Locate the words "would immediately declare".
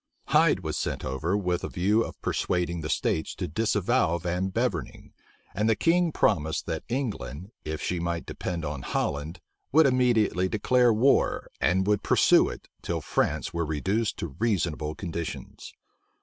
9.71-10.91